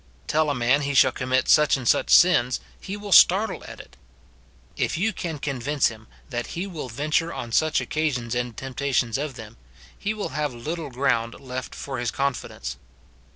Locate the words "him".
5.89-6.07